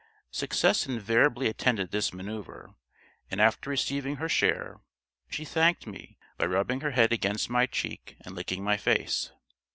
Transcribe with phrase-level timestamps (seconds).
[0.31, 2.73] Success invariably attended this manœuvre;
[3.29, 4.79] and after receiving her share,
[5.29, 9.31] she thanked me by rubbing her head against my cheek, and licking my face.